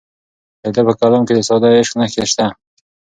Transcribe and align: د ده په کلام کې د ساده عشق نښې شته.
د 0.63 0.65
ده 0.75 0.81
په 0.87 0.93
کلام 0.99 1.23
کې 1.27 1.33
د 1.35 1.41
ساده 1.49 1.69
عشق 1.79 1.93
نښې 1.99 2.23
شته. 2.31 2.45